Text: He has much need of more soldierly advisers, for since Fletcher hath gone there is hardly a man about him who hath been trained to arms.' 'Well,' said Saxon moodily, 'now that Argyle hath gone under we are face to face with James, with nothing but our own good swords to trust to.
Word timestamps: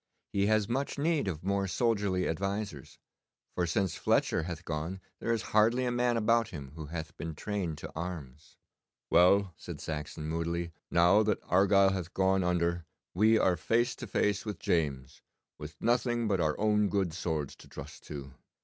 He 0.33 0.47
has 0.47 0.67
much 0.67 0.97
need 0.97 1.27
of 1.27 1.43
more 1.43 1.67
soldierly 1.67 2.27
advisers, 2.27 2.97
for 3.53 3.67
since 3.67 3.93
Fletcher 3.93 4.41
hath 4.41 4.65
gone 4.65 4.99
there 5.19 5.31
is 5.31 5.43
hardly 5.53 5.85
a 5.85 5.91
man 5.91 6.17
about 6.17 6.47
him 6.47 6.71
who 6.73 6.87
hath 6.87 7.15
been 7.17 7.35
trained 7.35 7.77
to 7.77 7.91
arms.' 7.95 8.57
'Well,' 9.11 9.53
said 9.57 9.79
Saxon 9.79 10.25
moodily, 10.27 10.71
'now 10.89 11.21
that 11.21 11.37
Argyle 11.43 11.91
hath 11.93 12.15
gone 12.15 12.43
under 12.43 12.87
we 13.13 13.37
are 13.37 13.55
face 13.55 13.95
to 13.97 14.07
face 14.07 14.43
with 14.43 14.57
James, 14.57 15.21
with 15.59 15.79
nothing 15.79 16.27
but 16.27 16.41
our 16.41 16.59
own 16.59 16.89
good 16.89 17.13
swords 17.13 17.55
to 17.57 17.67
trust 17.67 18.01
to. 18.07 18.33